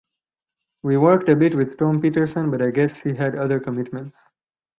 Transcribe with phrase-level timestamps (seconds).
[0.81, 4.17] We worked a bit with Tom Petersson, but I guess he had other commitments.